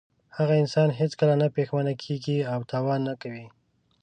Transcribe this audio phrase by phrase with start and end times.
[0.37, 3.45] هغه انسان هېڅکله نه پښېمانه کیږي او تاوان نه کوي.